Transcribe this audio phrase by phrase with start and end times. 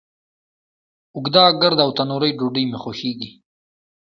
[1.15, 3.29] اوږده، ګرده، او تنوری ډوډۍ می خوښیږی